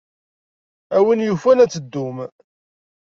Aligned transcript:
A 0.97 0.97
win 1.05 1.25
yufan 1.27 1.63
ad 1.63 1.71
teddum. 1.73 2.17